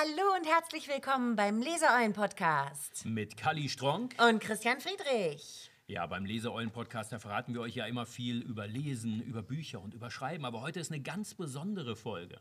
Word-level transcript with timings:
Hallo 0.00 0.36
und 0.36 0.46
herzlich 0.46 0.86
willkommen 0.86 1.34
beim 1.34 1.60
Leseeulen-Podcast. 1.60 3.04
Mit 3.04 3.36
Kali 3.36 3.68
Stronk. 3.68 4.14
Und 4.22 4.40
Christian 4.40 4.80
Friedrich. 4.80 5.72
Ja, 5.88 6.06
beim 6.06 6.24
Leseeulen-Podcast, 6.24 7.10
da 7.10 7.18
verraten 7.18 7.52
wir 7.52 7.62
euch 7.62 7.74
ja 7.74 7.84
immer 7.86 8.06
viel 8.06 8.40
über 8.42 8.68
Lesen, 8.68 9.20
über 9.22 9.42
Bücher 9.42 9.80
und 9.80 9.94
über 9.94 10.12
Schreiben. 10.12 10.44
Aber 10.44 10.60
heute 10.60 10.78
ist 10.78 10.92
eine 10.92 11.00
ganz 11.00 11.34
besondere 11.34 11.96
Folge. 11.96 12.40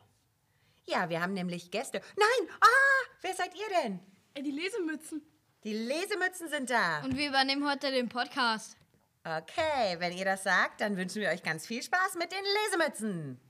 Ja, 0.86 1.10
wir 1.10 1.20
haben 1.20 1.34
nämlich 1.34 1.72
Gäste. 1.72 2.02
Nein! 2.16 2.50
Ah! 2.62 3.10
Wer 3.22 3.34
seid 3.34 3.56
ihr 3.56 3.82
denn? 3.84 4.00
Äh, 4.36 4.44
die 4.44 4.52
Lesemützen. 4.52 5.24
Die 5.64 5.74
Lesemützen 5.74 6.50
sind 6.50 6.70
da. 6.70 7.00
Und 7.06 7.18
wir 7.18 7.30
übernehmen 7.30 7.68
heute 7.68 7.90
den 7.90 8.08
Podcast. 8.08 8.78
Okay, 9.24 9.96
wenn 9.98 10.16
ihr 10.16 10.26
das 10.26 10.44
sagt, 10.44 10.82
dann 10.82 10.96
wünschen 10.96 11.22
wir 11.22 11.30
euch 11.30 11.42
ganz 11.42 11.66
viel 11.66 11.82
Spaß 11.82 12.18
mit 12.20 12.32
den 12.32 12.44
Lesemützen. 12.44 13.42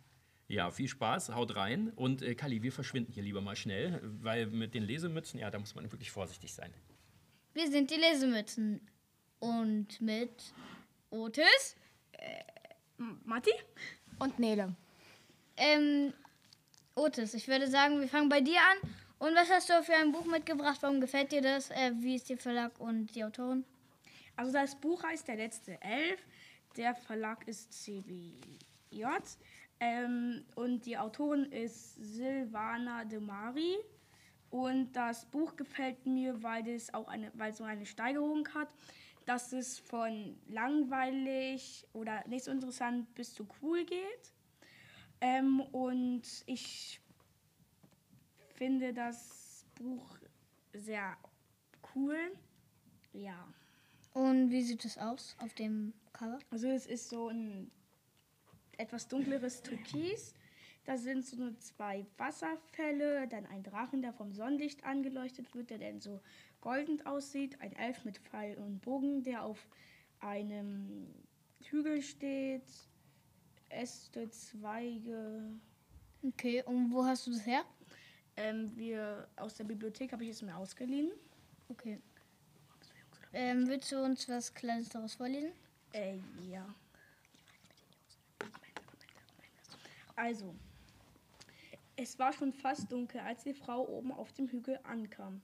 Ja, 0.47 0.71
viel 0.71 0.87
Spaß, 0.87 1.35
haut 1.35 1.55
rein. 1.55 1.91
Und 1.95 2.21
äh, 2.21 2.33
Kali, 2.35 2.63
wir 2.63 2.71
verschwinden 2.71 3.11
hier 3.11 3.23
lieber 3.23 3.41
mal 3.41 3.55
schnell, 3.55 3.99
weil 4.21 4.47
mit 4.47 4.73
den 4.73 4.83
Lesemützen, 4.83 5.39
ja, 5.39 5.51
da 5.51 5.59
muss 5.59 5.75
man 5.75 5.91
wirklich 5.91 6.11
vorsichtig 6.11 6.53
sein. 6.53 6.73
Wir 7.53 7.69
sind 7.69 7.91
die 7.91 7.95
Lesemützen. 7.95 8.81
Und 9.39 10.01
mit 10.01 10.53
Otis, 11.09 11.75
äh, 12.13 12.43
Matti 13.25 13.51
und 14.19 14.39
Nele. 14.39 14.75
Ähm, 15.57 16.13
Otis, 16.95 17.33
ich 17.33 17.47
würde 17.47 17.67
sagen, 17.67 17.99
wir 17.99 18.07
fangen 18.07 18.29
bei 18.29 18.41
dir 18.41 18.59
an. 18.59 18.89
Und 19.19 19.35
was 19.35 19.49
hast 19.49 19.69
du 19.69 19.83
für 19.83 19.93
ein 19.93 20.11
Buch 20.11 20.25
mitgebracht? 20.25 20.77
Warum 20.81 21.01
gefällt 21.01 21.31
dir 21.31 21.41
das? 21.41 21.69
Äh, 21.71 21.91
wie 21.99 22.15
ist 22.15 22.29
der 22.29 22.37
Verlag 22.37 22.79
und 22.79 23.13
die 23.13 23.23
Autorin? 23.23 23.63
Also 24.35 24.53
das 24.53 24.75
Buch 24.79 25.03
heißt 25.03 25.27
Der 25.27 25.35
letzte 25.35 25.81
Elf. 25.81 26.19
Der 26.75 26.95
Verlag 26.95 27.47
ist 27.47 27.73
CBJ. 27.73 29.05
Ähm, 29.79 30.43
und 30.55 30.85
die 30.85 30.97
Autorin 30.97 31.45
ist 31.45 31.95
Silvana 31.95 33.05
de 33.05 33.19
Mari. 33.19 33.77
Und 34.49 34.93
das 34.93 35.25
Buch 35.25 35.55
gefällt 35.55 36.05
mir, 36.05 36.41
weil 36.41 36.67
es 36.69 36.93
auch 36.93 37.07
eine, 37.07 37.31
weil 37.35 37.53
so 37.53 37.63
eine 37.63 37.85
Steigerung 37.85 38.47
hat, 38.53 38.73
dass 39.25 39.51
es 39.51 39.77
von 39.77 40.37
langweilig 40.47 41.85
oder 41.91 42.25
nicht 42.27 42.45
so 42.45 42.51
interessant 42.51 43.13
bis 43.13 43.33
zu 43.33 43.47
cool 43.61 43.85
geht. 43.85 44.33
Ähm, 45.19 45.59
und 45.59 46.23
ich 46.45 47.01
finde 48.55 48.93
das 48.93 49.65
Buch 49.75 50.17
sehr 50.73 51.17
cool. 51.93 52.17
Ja. 53.13 53.47
Und 54.13 54.49
wie 54.49 54.61
sieht 54.61 54.85
es 54.85 54.97
aus 54.97 55.35
auf 55.39 55.53
dem 55.55 55.93
Cover? 56.13 56.39
Also 56.49 56.67
es 56.67 56.85
ist 56.85 57.09
so 57.09 57.27
ein 57.27 57.69
etwas 58.77 59.07
dunkleres 59.07 59.61
Türkis. 59.61 60.33
Da 60.85 60.97
sind 60.97 61.25
so 61.25 61.35
nur 61.35 61.59
zwei 61.59 62.05
Wasserfälle, 62.17 63.27
dann 63.27 63.45
ein 63.47 63.63
Drachen, 63.63 64.01
der 64.01 64.13
vom 64.13 64.31
Sonnenlicht 64.31 64.85
angeleuchtet 64.85 65.53
wird, 65.53 65.69
der 65.69 65.79
dann 65.79 65.99
so 65.99 66.21
golden 66.61 67.05
aussieht, 67.05 67.59
ein 67.59 67.73
Elf 67.75 68.05
mit 68.05 68.19
Pfeil 68.19 68.57
und 68.57 68.79
Bogen, 68.79 69.23
der 69.23 69.43
auf 69.43 69.67
einem 70.19 71.13
Hügel 71.61 72.01
steht, 72.01 72.63
Äste, 73.69 74.29
Zweige. 74.29 75.51
Okay, 76.23 76.63
und 76.63 76.91
wo 76.91 77.05
hast 77.05 77.27
du 77.27 77.31
das 77.31 77.45
her? 77.45 77.65
Ähm, 78.37 78.71
wir 78.75 79.27
aus 79.35 79.55
der 79.55 79.65
Bibliothek 79.65 80.13
habe 80.13 80.23
ich 80.23 80.29
es 80.29 80.41
mir 80.41 80.55
ausgeliehen. 80.55 81.11
Okay. 81.69 81.99
Ähm, 83.33 83.67
willst 83.67 83.91
du 83.91 84.01
uns 84.01 84.29
was 84.29 84.53
Kleines 84.53 84.89
daraus 84.89 85.15
vorlesen? 85.15 85.51
Äh, 85.91 86.19
ja. 86.49 86.73
Also, 90.17 90.55
es 91.95 92.17
war 92.17 92.33
schon 92.33 92.51
fast 92.51 92.91
dunkel, 92.91 93.21
als 93.21 93.43
die 93.43 93.53
Frau 93.53 93.87
oben 93.87 94.11
auf 94.11 94.33
dem 94.33 94.47
Hügel 94.47 94.79
ankam. 94.81 95.43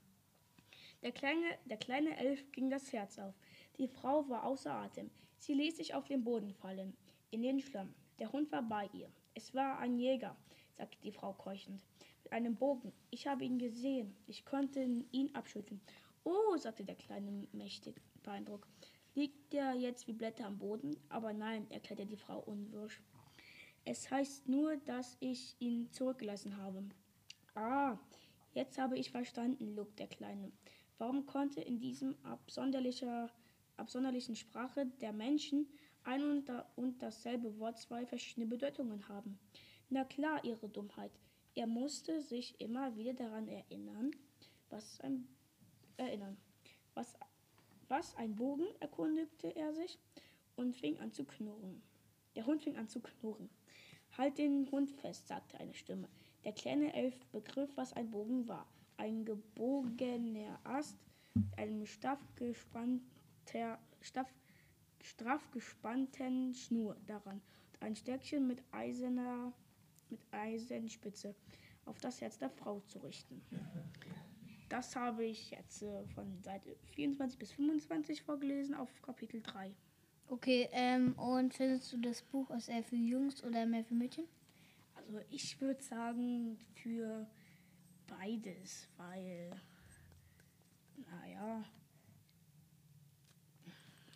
Der 1.00 1.12
kleine, 1.12 1.46
der 1.66 1.76
kleine 1.76 2.16
Elf 2.16 2.50
ging 2.50 2.70
das 2.70 2.92
Herz 2.92 3.20
auf. 3.20 3.34
Die 3.78 3.86
Frau 3.86 4.28
war 4.28 4.44
außer 4.44 4.72
Atem. 4.72 5.12
Sie 5.38 5.54
ließ 5.54 5.76
sich 5.76 5.94
auf 5.94 6.08
den 6.08 6.24
Boden 6.24 6.52
fallen, 6.52 6.96
in 7.30 7.42
den 7.42 7.60
Schlamm. 7.60 7.94
Der 8.18 8.32
Hund 8.32 8.50
war 8.50 8.62
bei 8.62 8.90
ihr. 8.92 9.08
Es 9.34 9.54
war 9.54 9.78
ein 9.78 9.96
Jäger, 9.96 10.36
sagte 10.76 10.98
die 11.04 11.12
Frau 11.12 11.34
keuchend, 11.34 11.80
mit 12.24 12.32
einem 12.32 12.56
Bogen. 12.56 12.92
Ich 13.10 13.28
habe 13.28 13.44
ihn 13.44 13.60
gesehen. 13.60 14.16
Ich 14.26 14.44
konnte 14.44 14.80
ihn 15.12 15.32
abschütteln. 15.36 15.80
Oh, 16.24 16.56
sagte 16.56 16.84
der 16.84 16.96
Kleine 16.96 17.46
mächtig 17.52 18.02
beeindruckt. 18.24 18.68
Liegt 19.14 19.54
er 19.54 19.74
jetzt 19.74 20.08
wie 20.08 20.14
Blätter 20.14 20.46
am 20.46 20.58
Boden? 20.58 20.96
Aber 21.10 21.32
nein, 21.32 21.70
erklärte 21.70 22.06
die 22.06 22.16
Frau 22.16 22.40
unwirsch. 22.40 23.00
Es 23.84 24.10
heißt 24.10 24.48
nur, 24.48 24.76
dass 24.78 25.16
ich 25.20 25.56
ihn 25.58 25.90
zurückgelassen 25.90 26.56
habe. 26.56 26.84
Ah, 27.54 27.98
jetzt 28.54 28.78
habe 28.78 28.98
ich 28.98 29.10
verstanden, 29.10 29.74
log 29.74 29.94
der 29.96 30.06
Kleine. 30.06 30.50
Warum 30.98 31.26
konnte 31.26 31.60
in 31.60 31.78
diesem 31.78 32.16
absonderlichen 32.22 34.36
Sprache 34.36 34.86
der 35.00 35.12
Menschen 35.12 35.68
ein 36.04 36.22
und, 36.22 36.48
da, 36.48 36.66
und 36.76 37.02
dasselbe 37.02 37.58
Wort 37.58 37.78
zwei 37.78 38.06
verschiedene 38.06 38.46
Bedeutungen 38.46 39.08
haben? 39.08 39.38
Na 39.90 40.04
klar, 40.04 40.42
ihre 40.44 40.68
Dummheit. 40.68 41.12
Er 41.54 41.66
musste 41.66 42.22
sich 42.22 42.60
immer 42.60 42.96
wieder 42.96 43.12
daran 43.12 43.48
erinnern, 43.48 44.12
was 44.70 45.00
ein 45.00 45.28
erinnern. 45.96 46.36
Was, 46.94 47.16
was 47.88 48.16
ein 48.16 48.34
Bogen, 48.34 48.66
erkundigte 48.80 49.54
er 49.54 49.72
sich 49.72 49.98
und 50.56 50.74
fing 50.74 50.98
an 51.00 51.12
zu 51.12 51.24
knurren. 51.24 51.82
Der 52.34 52.46
Hund 52.46 52.62
fing 52.62 52.76
an 52.76 52.88
zu 52.88 53.00
knurren. 53.00 53.50
Halt 54.16 54.38
den 54.38 54.70
Hund 54.70 54.90
fest, 54.90 55.28
sagte 55.28 55.58
eine 55.58 55.74
Stimme. 55.74 56.08
Der 56.44 56.52
kleine 56.52 56.92
Elf 56.94 57.26
begriff, 57.26 57.70
was 57.76 57.92
ein 57.92 58.10
Bogen 58.10 58.46
war. 58.48 58.66
Ein 58.96 59.24
gebogener 59.24 60.60
Ast, 60.62 60.96
einem 61.56 61.84
straff, 61.86 62.20
straff 65.02 65.50
gespannten 65.50 66.54
Schnur 66.54 66.96
daran 67.06 67.40
und 67.72 67.82
ein 67.82 67.96
Stöckchen 67.96 68.46
mit 68.46 68.62
eiserner 68.70 69.52
mit 70.10 70.20
Eisenspitze 70.30 71.34
auf 71.86 71.98
das 71.98 72.20
Herz 72.20 72.38
der 72.38 72.50
Frau 72.50 72.80
zu 72.80 72.98
richten. 72.98 73.42
Das 74.68 74.96
habe 74.96 75.24
ich 75.24 75.50
jetzt 75.50 75.82
äh, 75.82 76.06
von 76.14 76.42
Seite 76.42 76.76
24 76.94 77.38
bis 77.38 77.52
25 77.52 78.22
vorgelesen 78.22 78.74
auf 78.74 78.90
Kapitel 79.02 79.42
3. 79.42 79.74
Okay, 80.34 80.68
ähm, 80.72 81.12
und 81.12 81.54
findest 81.54 81.92
du 81.92 81.96
das 81.98 82.20
Buch 82.20 82.50
aus 82.50 82.66
eher 82.66 82.82
für 82.82 82.96
Jungs 82.96 83.44
oder 83.44 83.66
mehr 83.66 83.84
für 83.84 83.94
Mädchen? 83.94 84.24
Also 84.96 85.20
ich 85.30 85.60
würde 85.60 85.80
sagen 85.80 86.58
für 86.74 87.24
beides, 88.08 88.88
weil, 88.96 89.52
naja, 91.08 91.62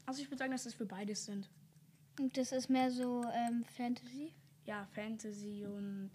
also 0.07 0.21
ich 0.21 0.29
würde 0.29 0.39
sagen, 0.39 0.51
dass 0.51 0.67
es 0.67 0.75
für 0.75 0.87
beides 0.87 1.25
sind. 1.25 1.49
Und 2.19 2.37
das 2.37 2.51
ist 2.51 2.69
mehr 2.69 2.91
so 2.91 3.23
ähm, 3.33 3.65
Fantasy? 3.77 4.33
Ja, 4.65 4.87
Fantasy 4.87 5.67
und 5.67 6.11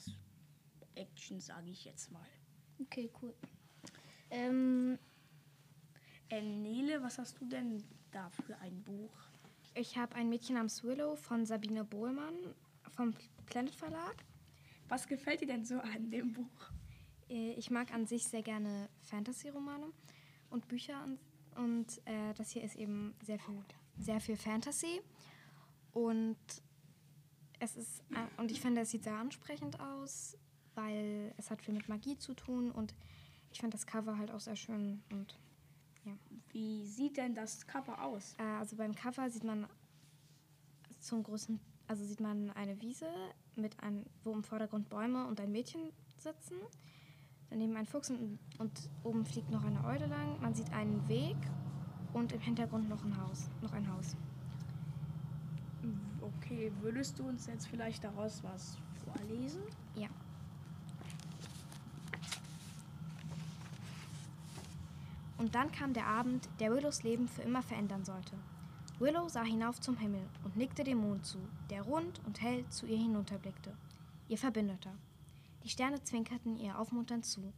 Action, 0.96 1.40
sage 1.40 1.70
ich 1.70 1.86
jetzt 1.86 2.12
mal. 2.12 2.26
Okay, 2.78 3.10
cool. 3.22 3.34
Ähm, 4.30 5.00
äh, 6.30 6.42
Nele, 6.42 7.02
was 7.02 7.18
hast 7.20 7.40
du 7.40 7.46
denn 7.46 7.82
da 8.12 8.30
für 8.32 8.58
ein 8.58 8.84
Buch? 8.84 9.33
Ich 9.76 9.98
habe 9.98 10.16
ein 10.16 10.30
Mädchen 10.30 10.56
namens 10.56 10.84
Willow 10.84 11.16
von 11.16 11.48
Sabine 11.48 11.84
Bohlmann 11.84 12.36
vom 12.92 13.16
Planet 13.48 13.74
Verlag. 13.74 14.24
Was 14.88 15.08
gefällt 15.08 15.42
dir 15.42 15.48
denn 15.48 15.66
so 15.66 15.80
an 15.80 16.12
dem 16.12 16.32
Buch? 16.32 16.72
Äh, 17.28 17.54
ich 17.54 17.72
mag 17.72 17.92
an 17.92 18.06
sich 18.06 18.28
sehr 18.28 18.44
gerne 18.44 18.88
Fantasy-Romane 19.02 19.92
und 20.52 20.68
Bücher. 20.68 21.08
Und 21.56 21.88
äh, 22.06 22.34
das 22.36 22.52
hier 22.52 22.64
ist 22.64 22.76
eben 22.76 23.16
sehr 23.24 23.40
viel, 23.40 23.64
sehr 23.98 24.20
viel 24.20 24.38
Fantasy. 24.38 25.02
Und 25.92 26.38
es 27.60 27.76
ist 27.76 28.02
äh, 28.12 28.40
und 28.42 28.52
ich 28.52 28.62
finde, 28.62 28.82
es 28.82 28.92
sieht 28.92 29.04
sehr 29.04 29.18
ansprechend 29.18 29.80
aus, 29.80 30.38
weil 30.76 31.34
es 31.38 31.50
hat 31.50 31.64
viel 31.64 31.74
mit 31.74 31.90
Magie 31.90 32.18
zu 32.18 32.36
tun 32.36 32.70
und 32.72 32.94
ich 33.52 33.60
finde 33.60 33.76
das 33.76 33.88
Cover 33.88 34.18
halt 34.18 34.32
auch 34.32 34.40
sehr 34.40 34.56
schön 34.56 35.04
und 35.12 35.38
ja. 36.06 36.14
Wie 36.52 36.86
sieht 36.86 37.18
denn 37.18 37.34
das 37.34 37.66
Cover 37.68 38.04
aus? 38.04 38.36
Äh, 38.38 38.44
also 38.44 38.76
beim 38.76 38.94
Cover 38.96 39.30
sieht 39.30 39.44
man 39.44 39.68
zum 41.00 41.24
großen, 41.24 41.60
also 41.88 42.06
sieht 42.06 42.20
man 42.20 42.52
eine 42.52 42.80
Wiese 42.82 43.08
mit 43.56 43.82
ein, 43.82 44.06
wo 44.24 44.32
im 44.32 44.44
Vordergrund 44.44 44.90
Bäume 44.90 45.28
und 45.28 45.40
ein 45.42 45.52
Mädchen 45.52 45.92
sitzen. 46.18 46.56
Daneben 47.50 47.76
ein 47.76 47.86
Fuchs 47.86 48.10
und, 48.10 48.40
und 48.58 48.90
oben 49.04 49.26
fliegt 49.26 49.52
noch 49.52 49.64
eine 49.64 49.84
Eule 49.86 50.08
lang. 50.08 50.42
Man 50.42 50.54
sieht 50.54 50.72
einen 50.72 51.08
Weg 51.08 51.38
und 52.14 52.32
im 52.32 52.40
Hintergrund 52.40 52.90
noch 52.90 53.04
ein 53.04 53.16
Haus, 53.22 53.50
noch 53.62 53.74
ein 53.74 53.88
Haus. 53.92 54.16
Okay, 56.22 56.72
würdest 56.82 57.20
du 57.20 57.28
uns 57.28 57.48
jetzt 57.48 57.68
vielleicht 57.68 58.04
daraus 58.04 58.44
was 58.44 58.78
vorlesen? 59.04 59.62
Ja. 59.96 60.08
Und 65.44 65.56
dann 65.56 65.74
kam 65.74 65.92
der 65.92 66.08
Abend, 66.08 66.48
der 66.62 66.72
Willows 66.72 67.04
Leben 67.04 67.28
für 67.28 67.42
immer 67.42 67.62
verändern 67.62 68.06
sollte. 68.06 68.40
Willow 68.98 69.28
sah 69.28 69.44
hinauf 69.44 69.82
zum 69.82 69.98
Himmel 69.98 70.26
und 70.46 70.56
nickte 70.56 70.86
dem 70.86 71.00
Mond 71.00 71.26
zu, 71.26 71.38
der 71.70 71.82
rund 71.82 72.22
und 72.26 72.42
hell 72.42 72.66
zu 72.70 72.86
ihr 72.86 72.96
hinunterblickte. 72.96 73.76
Ihr 74.30 74.38
Verbündeter. 74.38 74.96
Die 75.66 75.68
Sterne 75.68 76.02
zwinkerten 76.02 76.56
ihr 76.56 76.80
aufmunternd 76.80 77.26
zu. 77.26 77.52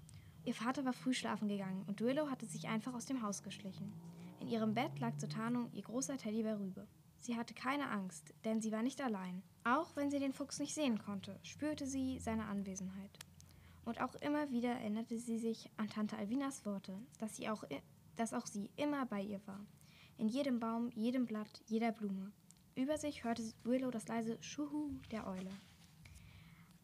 Ihr 0.46 0.56
Vater 0.56 0.84
war 0.84 0.94
früh 0.94 1.14
schlafen 1.14 1.48
gegangen 1.48 1.84
und 1.86 2.02
Willow 2.02 2.28
hatte 2.32 2.48
sich 2.48 2.68
einfach 2.68 2.96
aus 2.96 3.06
dem 3.06 3.22
Haus 3.22 3.44
geschlichen. 3.44 3.94
In 4.40 4.48
ihrem 4.48 4.74
Bett 4.74 5.00
lag 5.00 5.16
zur 5.18 5.30
Tarnung 5.30 5.70
ihr 5.72 5.84
großer 5.84 6.18
Teddybär 6.18 6.60
Rübe. 6.60 6.88
Sie 7.20 7.38
hatte 7.38 7.54
keine 7.54 7.92
Angst, 7.92 8.34
denn 8.46 8.62
sie 8.62 8.72
war 8.72 8.82
nicht 8.82 9.00
allein. 9.00 9.44
Auch 9.64 9.96
wenn 9.96 10.10
sie 10.10 10.18
den 10.18 10.34
Fuchs 10.34 10.58
nicht 10.58 10.74
sehen 10.74 10.98
konnte, 10.98 11.40
spürte 11.44 11.86
sie 11.86 12.18
seine 12.18 12.46
Anwesenheit. 12.46 13.20
Und 13.86 14.02
auch 14.02 14.16
immer 14.16 14.52
wieder 14.52 14.70
erinnerte 14.70 15.18
sie 15.18 15.38
sich 15.38 15.70
an 15.78 15.88
Tante 15.88 16.18
Alvinas 16.18 16.66
Worte, 16.66 17.00
dass, 17.20 17.36
sie 17.36 17.50
auch, 17.50 17.64
dass 18.16 18.34
auch 18.34 18.48
sie 18.48 18.72
immer 18.76 19.06
bei 19.06 19.22
ihr 19.22 19.46
war. 19.46 19.66
In 20.18 20.28
jedem 20.28 20.60
Baum, 20.60 20.90
jedem 20.96 21.26
Blatt, 21.26 21.62
jeder 21.68 21.92
Blume. 21.92 22.32
Über 22.76 22.98
sich 22.98 23.24
hörte 23.24 23.44
Willow 23.64 23.92
das 23.92 24.08
leise 24.08 24.38
Schuhu 24.42 24.90
der 25.12 25.28
Eule. 25.28 25.52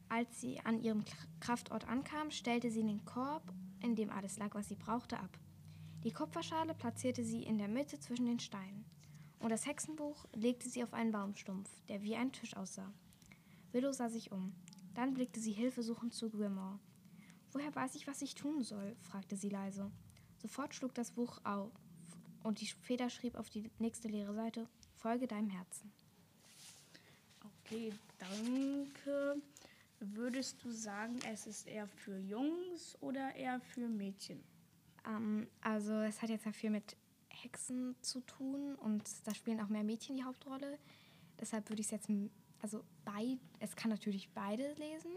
Als 0.09 0.39
sie 0.39 0.59
an 0.59 0.79
ihrem 0.79 1.03
Kraftort 1.39 1.87
ankam, 1.87 2.31
stellte 2.31 2.69
sie 2.69 2.83
den 2.83 3.03
Korb, 3.05 3.51
in 3.81 3.95
dem 3.95 4.09
alles 4.09 4.37
lag, 4.37 4.53
was 4.53 4.67
sie 4.67 4.75
brauchte, 4.75 5.19
ab. 5.19 5.37
Die 6.03 6.11
Kupferschale 6.11 6.73
platzierte 6.73 7.23
sie 7.23 7.43
in 7.43 7.57
der 7.57 7.67
Mitte 7.67 7.99
zwischen 7.99 8.25
den 8.25 8.39
Steinen. 8.39 8.85
Und 9.39 9.49
das 9.49 9.65
Hexenbuch 9.65 10.25
legte 10.33 10.69
sie 10.69 10.83
auf 10.83 10.93
einen 10.93 11.11
Baumstumpf, 11.11 11.69
der 11.87 12.03
wie 12.03 12.15
ein 12.15 12.31
Tisch 12.31 12.55
aussah. 12.55 12.93
Willow 13.71 13.91
sah 13.91 14.09
sich 14.09 14.31
um. 14.31 14.53
Dann 14.93 15.13
blickte 15.13 15.39
sie 15.39 15.53
hilfesuchend 15.53 16.13
zu 16.13 16.29
Grimoire. 16.29 16.79
Woher 17.53 17.73
weiß 17.75 17.95
ich, 17.95 18.07
was 18.07 18.21
ich 18.21 18.35
tun 18.35 18.63
soll? 18.63 18.95
fragte 19.01 19.35
sie 19.35 19.49
leise. 19.49 19.91
Sofort 20.37 20.73
schlug 20.73 20.93
das 20.93 21.11
Buch 21.11 21.39
auf 21.43 21.71
und 22.43 22.61
die 22.61 22.67
Feder 22.67 23.09
schrieb 23.09 23.35
auf 23.35 23.49
die 23.49 23.69
nächste 23.79 24.07
leere 24.07 24.33
Seite: 24.33 24.67
Folge 24.95 25.27
deinem 25.27 25.49
Herzen. 25.49 25.91
Okay, 27.43 27.93
danke. 28.17 29.41
Würdest 29.99 30.63
du 30.63 30.71
sagen, 30.71 31.19
es 31.31 31.45
ist 31.45 31.67
eher 31.67 31.87
für 31.87 32.17
Jungs 32.17 32.97
oder 33.01 33.35
eher 33.35 33.59
für 33.61 33.87
Mädchen? 33.87 34.43
Ähm, 35.05 35.47
also 35.61 35.93
es 35.93 36.21
hat 36.21 36.29
jetzt 36.29 36.45
ja 36.45 36.51
viel 36.51 36.71
mit 36.71 36.95
Hexen 37.29 37.95
zu 38.01 38.21
tun 38.21 38.75
und 38.75 39.03
da 39.25 39.33
spielen 39.33 39.61
auch 39.61 39.69
mehr 39.69 39.83
Mädchen 39.83 40.15
die 40.15 40.23
Hauptrolle. 40.23 40.79
Deshalb 41.39 41.69
würde 41.69 41.81
ich 41.81 41.87
es 41.87 41.91
jetzt, 41.91 42.09
also 42.61 42.83
beid, 43.05 43.39
es 43.59 43.75
kann 43.75 43.89
natürlich 43.91 44.29
beide 44.33 44.73
lesen, 44.73 45.11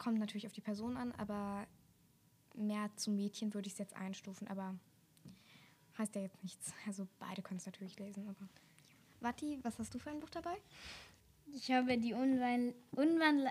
kommt 0.00 0.18
natürlich 0.18 0.46
auf 0.46 0.52
die 0.52 0.62
Person 0.62 0.96
an, 0.96 1.12
aber 1.12 1.66
mehr 2.56 2.90
zu 2.96 3.10
Mädchen 3.12 3.54
würde 3.54 3.68
ich 3.68 3.74
es 3.74 3.78
jetzt 3.78 3.94
einstufen, 3.94 4.48
aber 4.48 4.74
heißt 5.98 6.16
ja 6.16 6.22
jetzt 6.22 6.42
nichts. 6.42 6.72
Also 6.86 7.06
beide 7.20 7.42
können 7.42 7.58
es 7.58 7.66
natürlich 7.66 7.98
lesen, 7.98 8.26
aber. 8.26 8.48
Watti, 9.20 9.60
was 9.62 9.78
hast 9.78 9.94
du 9.94 9.98
für 9.98 10.10
ein 10.10 10.18
Buch 10.18 10.30
dabei? 10.30 10.56
Ich 11.52 11.70
habe 11.70 11.98
die 11.98 12.14
unwein, 12.14 12.74
unwann, 12.92 13.48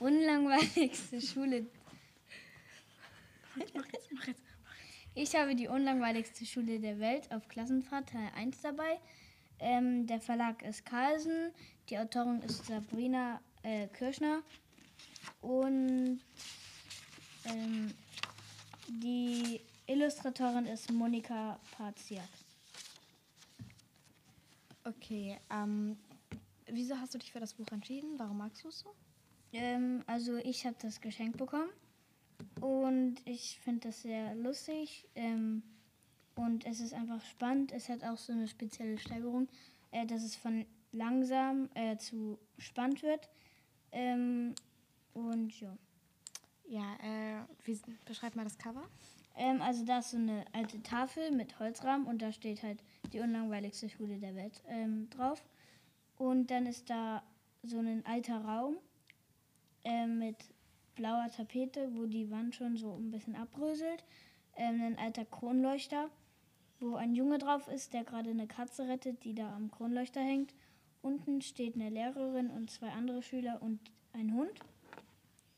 unlangweiligste 0.00 1.20
Schule. 1.20 1.66
Mach 3.54 3.86
jetzt, 3.92 4.12
mach 4.12 4.26
jetzt, 4.26 4.42
Ich 5.14 5.34
habe 5.36 5.54
die 5.54 5.68
unlangweiligste 5.68 6.44
Schule 6.44 6.80
der 6.80 6.98
Welt 6.98 7.30
auf 7.32 7.46
Klassenfahrt 7.48 8.08
Teil 8.08 8.30
1 8.34 8.62
dabei. 8.62 8.98
Ähm, 9.60 10.06
der 10.08 10.20
Verlag 10.20 10.62
ist 10.62 10.84
Carlsen, 10.84 11.52
die 11.88 11.98
Autorin 11.98 12.42
ist 12.42 12.66
Sabrina 12.66 13.40
äh, 13.62 13.86
Kirschner 13.88 14.42
und 15.40 16.20
ähm, 17.44 17.94
die 18.88 19.60
Illustratorin 19.86 20.66
ist 20.66 20.92
Monika 20.92 21.58
Parziak. 21.76 22.28
Okay, 24.84 25.38
ähm, 25.50 25.96
wieso 26.66 26.96
hast 26.96 27.14
du 27.14 27.18
dich 27.18 27.32
für 27.32 27.40
das 27.40 27.54
Buch 27.54 27.66
entschieden? 27.70 28.18
Warum 28.18 28.38
magst 28.38 28.64
du 28.64 28.68
es 28.68 28.80
so? 28.80 28.94
Ähm, 29.52 30.02
also 30.06 30.36
ich 30.36 30.64
habe 30.64 30.76
das 30.80 31.00
geschenkt 31.00 31.36
bekommen 31.36 31.70
und 32.60 33.16
ich 33.24 33.58
finde 33.62 33.88
das 33.88 34.02
sehr 34.02 34.34
lustig 34.36 35.08
ähm, 35.14 35.62
und 36.36 36.66
es 36.66 36.80
ist 36.80 36.94
einfach 36.94 37.24
spannend. 37.24 37.72
Es 37.72 37.88
hat 37.88 38.04
auch 38.04 38.16
so 38.16 38.32
eine 38.32 38.48
spezielle 38.48 38.98
Steigerung, 38.98 39.48
äh, 39.90 40.06
dass 40.06 40.22
es 40.22 40.36
von 40.36 40.64
langsam 40.92 41.68
äh, 41.74 41.96
zu 41.96 42.38
spannend 42.58 43.02
wird. 43.02 43.28
Ähm, 43.92 44.54
und 45.14 45.58
ja. 45.60 45.76
Ja, 46.68 46.94
äh, 47.02 47.42
wie, 47.64 47.80
beschreib 48.04 48.36
mal 48.36 48.44
das 48.44 48.58
Cover. 48.58 48.88
Ähm, 49.36 49.60
also 49.62 49.84
da 49.84 49.98
ist 49.98 50.10
so 50.10 50.16
eine 50.16 50.44
alte 50.52 50.82
Tafel 50.82 51.32
mit 51.32 51.58
Holzrahmen 51.58 52.06
und 52.06 52.22
da 52.22 52.32
steht 52.32 52.62
halt 52.62 52.82
die 53.12 53.20
unlangweiligste 53.20 53.88
Schule 53.88 54.18
der 54.18 54.36
Welt 54.36 54.62
ähm, 54.68 55.08
drauf. 55.10 55.42
Und 56.16 56.50
dann 56.50 56.66
ist 56.66 56.90
da 56.90 57.22
so 57.62 57.78
ein 57.78 58.04
alter 58.06 58.44
Raum 58.44 58.76
äh, 59.84 60.06
mit 60.06 60.36
blauer 60.94 61.28
Tapete, 61.34 61.88
wo 61.94 62.06
die 62.06 62.30
Wand 62.30 62.54
schon 62.54 62.76
so 62.76 62.94
ein 62.94 63.10
bisschen 63.10 63.34
abröselt. 63.34 64.04
Ähm, 64.56 64.82
ein 64.82 64.98
alter 64.98 65.24
Kronleuchter, 65.24 66.10
wo 66.78 66.94
ein 66.94 67.14
Junge 67.14 67.38
drauf 67.38 67.68
ist, 67.68 67.94
der 67.94 68.04
gerade 68.04 68.30
eine 68.30 68.46
Katze 68.46 68.86
rettet, 68.88 69.24
die 69.24 69.34
da 69.34 69.54
am 69.56 69.70
Kronleuchter 69.70 70.20
hängt. 70.20 70.54
Unten 71.02 71.40
steht 71.40 71.74
eine 71.74 71.88
Lehrerin 71.88 72.50
und 72.50 72.70
zwei 72.70 72.90
andere 72.90 73.22
Schüler 73.22 73.62
und 73.62 73.80
ein 74.12 74.34
Hund. 74.34 74.60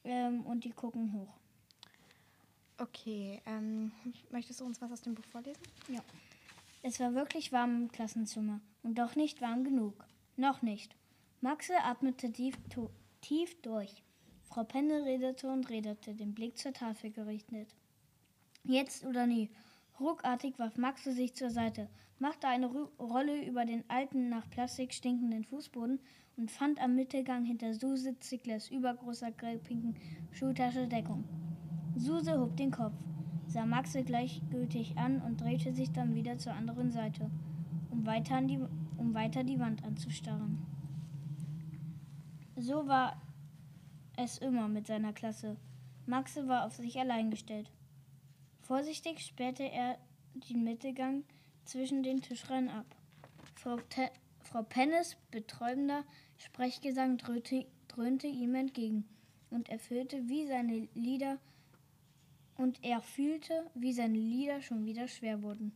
Ähm, 0.04 0.44
und 0.46 0.64
die 0.64 0.72
gucken 0.72 1.12
hoch. 1.12 1.38
Okay, 2.78 3.40
ähm, 3.46 3.92
möchtest 4.30 4.60
du 4.60 4.64
uns 4.64 4.80
was 4.80 4.90
aus 4.90 5.02
dem 5.02 5.14
Buch 5.14 5.24
vorlesen? 5.24 5.62
Ja. 5.88 6.00
Es 6.82 6.98
war 6.98 7.14
wirklich 7.14 7.52
warm 7.52 7.82
im 7.82 7.92
Klassenzimmer 7.92 8.60
und 8.82 8.98
doch 8.98 9.14
nicht 9.14 9.40
warm 9.40 9.62
genug. 9.62 10.04
Noch 10.36 10.62
nicht. 10.62 10.96
Maxe 11.40 11.74
atmete 11.84 12.32
tief, 12.32 12.56
tief 13.20 13.60
durch. 13.62 14.02
Frau 14.44 14.64
Penne 14.64 15.04
redete 15.04 15.48
und 15.48 15.70
redete, 15.70 16.14
den 16.14 16.34
Blick 16.34 16.58
zur 16.58 16.72
Tafel 16.72 17.10
gerichtet. 17.10 17.74
Jetzt 18.64 19.04
oder 19.04 19.26
nie. 19.26 19.50
Ruckartig 20.00 20.58
warf 20.58 20.76
Maxe 20.76 21.12
sich 21.12 21.34
zur 21.34 21.50
Seite, 21.50 21.88
machte 22.18 22.48
eine 22.48 22.66
Ru 22.66 22.88
Rolle 22.98 23.44
über 23.44 23.64
den 23.64 23.88
alten, 23.88 24.28
nach 24.28 24.48
Plastik 24.50 24.92
stinkenden 24.92 25.44
Fußboden 25.44 26.00
und 26.36 26.50
fand 26.50 26.80
am 26.80 26.94
Mittelgang 26.94 27.44
hinter 27.44 27.74
Suse 27.74 28.18
Zicklers 28.20 28.70
übergroßer 28.70 29.32
grellpinken 29.32 29.96
Schuhtasche 30.30 30.86
Deckung. 30.88 31.24
Suse 31.96 32.40
hob 32.40 32.56
den 32.56 32.70
Kopf, 32.70 32.94
sah 33.46 33.66
Maxe 33.66 34.02
gleichgültig 34.02 34.96
an 34.96 35.20
und 35.20 35.40
drehte 35.40 35.72
sich 35.72 35.90
dann 35.92 36.14
wieder 36.14 36.38
zur 36.38 36.54
anderen 36.54 36.90
Seite, 36.90 37.30
um 37.90 38.06
weiter, 38.06 38.40
die, 38.40 38.58
um 38.96 39.14
weiter 39.14 39.44
die 39.44 39.58
Wand 39.58 39.84
anzustarren. 39.84 40.58
So 42.56 42.86
war 42.86 43.20
es 44.16 44.38
immer 44.38 44.68
mit 44.68 44.86
seiner 44.86 45.12
Klasse. 45.12 45.56
Maxe 46.06 46.48
war 46.48 46.66
auf 46.66 46.76
sich 46.76 46.98
allein 46.98 47.30
gestellt. 47.30 47.70
Vorsichtig 48.60 49.20
sperrte 49.20 49.64
er 49.64 49.98
den 50.34 50.64
Mittelgang 50.64 51.24
zwischen 51.64 52.02
den 52.02 52.22
Tischreihen 52.22 52.68
ab. 52.68 52.86
Frau, 53.54 53.76
Te 53.88 54.10
Frau 54.52 54.62
Pennes 54.64 55.16
betäubender 55.30 56.04
Sprechgesang 56.36 57.16
dröhnte, 57.16 57.64
dröhnte 57.88 58.26
ihm 58.26 58.54
entgegen 58.54 59.08
und 59.48 59.70
erfüllte 59.70 60.28
wie 60.28 60.46
seine 60.46 60.88
Lieder 60.92 61.38
und 62.58 62.78
er 62.84 63.00
fühlte, 63.00 63.70
wie 63.72 63.94
seine 63.94 64.18
Lieder 64.18 64.60
schon 64.60 64.84
wieder 64.84 65.08
schwer 65.08 65.42
wurden. 65.42 65.72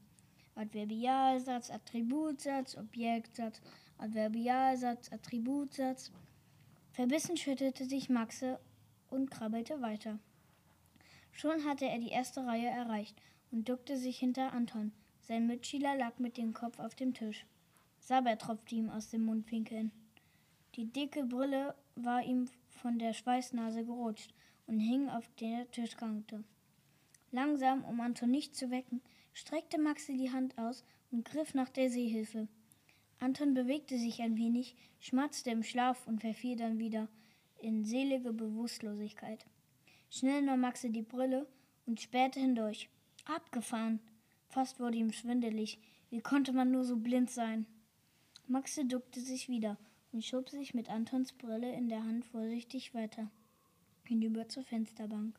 Adverbialsatz, 0.57 1.71
Attributsatz, 1.71 2.77
Objektsatz, 2.77 3.63
Adverbialsatz, 3.97 5.11
Attributsatz. 5.11 6.13
Verbissen 6.93 7.39
schüttelte 7.39 7.87
sich 7.87 8.11
Maxe 8.11 8.61
und 9.09 9.31
krabbelte 9.31 9.81
weiter. 9.81 10.19
Schon 11.33 11.65
hatte 11.65 11.87
er 11.87 11.99
die 11.99 12.11
erste 12.11 12.45
Reihe 12.45 12.69
erreicht 12.69 13.17
und 13.51 13.71
duckte 13.71 13.97
sich 13.97 14.19
hinter 14.19 14.53
Anton. 14.53 14.93
Sein 15.23 15.47
Mitschüler 15.47 15.97
lag 15.97 16.19
mit 16.19 16.37
dem 16.37 16.53
Kopf 16.53 16.79
auf 16.79 16.95
dem 16.95 17.15
Tisch. 17.15 17.47
Sabber 18.07 18.39
tropfte 18.39 18.77
ihm 18.77 18.89
aus 18.89 19.11
dem 19.11 19.25
Mundwinkeln. 19.25 19.91
Die 20.77 20.85
dicke 20.85 21.25
Brille 21.25 21.75
war 21.97 22.23
ihm 22.23 22.49
von 22.69 23.01
der 23.01 23.13
Schweißnase 23.13 23.85
gerutscht 23.85 24.33
und 24.69 24.79
hing 24.79 25.09
auf 25.09 25.29
der 25.41 25.69
Tischkante. 25.73 26.45
Langsam, 27.33 27.85
um 27.85 28.01
Anton 28.01 28.31
nicht 28.31 28.55
zu 28.55 28.71
wecken, 28.71 29.01
streckte 29.33 29.81
Maxi 29.81 30.17
die 30.17 30.31
Hand 30.31 30.57
aus 30.57 30.85
und 31.11 31.25
griff 31.25 31.53
nach 31.55 31.69
der 31.69 31.91
Seehilfe. 31.91 32.47
Anton 33.19 33.55
bewegte 33.55 33.99
sich 33.99 34.23
ein 34.23 34.37
wenig, 34.37 34.77
schmatzte 35.01 35.51
im 35.51 35.65
Schlaf 35.65 36.07
und 36.07 36.21
verfiel 36.21 36.55
dann 36.55 36.79
wieder 36.79 37.09
in 37.59 37.85
selige 37.85 38.33
Bewusstlosigkeit. 38.33 39.45
Schnell 40.11 40.43
nahm 40.43 40.61
Maxi 40.61 40.93
die 40.93 41.03
Brille 41.03 41.49
und 41.87 42.01
sperrte 42.01 42.39
hindurch. 42.39 42.89
Abgefahren! 43.25 43.99
Fast 44.49 44.79
wurde 44.79 44.97
ihm 44.97 45.11
schwindelig. 45.11 45.81
Wie 46.11 46.21
konnte 46.21 46.53
man 46.53 46.71
nur 46.71 46.85
so 46.85 46.97
blind 46.97 47.31
sein? 47.31 47.67
Maxi 48.49 48.87
duckte 48.87 49.21
sich 49.21 49.49
wieder 49.49 49.77
und 50.13 50.25
schob 50.25 50.49
sich 50.49 50.75
mit 50.75 50.89
Antons 50.89 51.33
Brille 51.33 51.73
in 51.73 51.89
der 51.89 52.05
Hand 52.05 52.25
vorsichtig 52.25 52.95
weiter 52.95 53.31
hinüber 54.05 54.49
zur 54.49 54.63
Fensterbank 54.63 55.39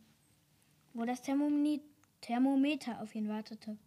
wo 0.98 1.06
das 1.06 1.22
Thermometer 1.22 3.02
auf 3.02 3.14
ihn 3.14 3.30
wartete. 3.30 3.78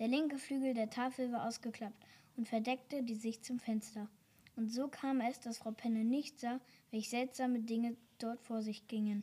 Der 0.00 0.08
linke 0.08 0.36
Flügel 0.36 0.74
der 0.74 0.90
Tafel 0.90 1.30
war 1.30 1.46
ausgeklappt 1.46 2.04
und 2.36 2.48
verdeckte 2.48 3.04
die 3.04 3.14
Sicht 3.14 3.44
zum 3.44 3.60
Fenster. 3.60 4.08
Und 4.56 4.68
so 4.68 4.88
kam 4.88 5.20
es, 5.20 5.38
dass 5.38 5.58
Frau 5.58 5.70
Penne 5.70 6.04
nicht 6.04 6.40
sah, 6.40 6.60
welch 6.90 7.08
seltsame 7.08 7.60
Dinge 7.60 7.96
dort 8.18 8.42
vor 8.42 8.62
sich 8.62 8.88
gingen. 8.88 9.22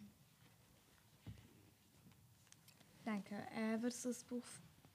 Danke. 3.04 3.36
Äh, 3.56 3.82
würdest 3.82 4.06
du 4.06 4.10
das 4.10 4.24
Buch 4.24 4.44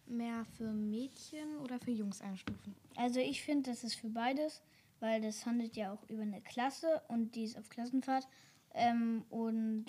mehr 0.07 0.45
für 0.57 0.73
Mädchen 0.73 1.59
oder 1.59 1.79
für 1.79 1.91
Jungs 1.91 2.21
einstufen? 2.21 2.75
Also 2.97 3.21
ich 3.21 3.43
finde, 3.43 3.71
das 3.71 3.85
ist 3.85 3.95
für 3.95 4.09
beides, 4.09 4.63
weil 5.01 5.21
das 5.21 5.47
handelt 5.47 5.77
ja 5.77 5.93
auch 5.93 6.09
über 6.09 6.23
eine 6.23 6.41
Klasse 6.41 7.03
und 7.09 7.35
die 7.35 7.45
ist 7.45 7.59
auf 7.59 7.69
Klassenfahrt. 7.69 8.27
Ähm, 8.75 9.25
und 9.31 9.87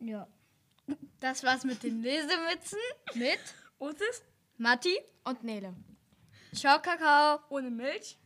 ja. 0.00 0.26
Das 1.20 1.42
war's 1.42 1.64
mit 1.64 1.82
den 1.82 2.02
Lesemützen. 2.02 2.78
Mit 3.14 3.40
Otis 3.78 4.22
Matti. 4.58 4.96
Und 5.24 5.42
Nele. 5.42 5.74
Ciao, 6.54 6.80
Kakao. 6.80 7.40
ohne 7.48 7.70
Milch. 7.70 8.18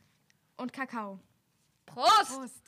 Und 0.56 0.72
Kakao. 0.72 1.18
Prost. 1.86 2.36
Prost. 2.36 2.59